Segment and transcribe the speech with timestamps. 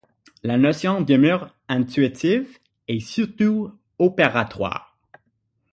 [0.41, 2.49] La notion demeure intuitive,
[2.87, 4.97] et surtout opératoire.